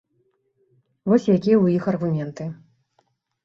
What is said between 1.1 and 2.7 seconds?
Вось якія ў іх аргументы.